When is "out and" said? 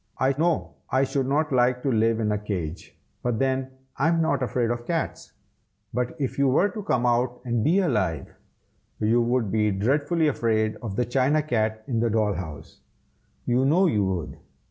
7.05-7.63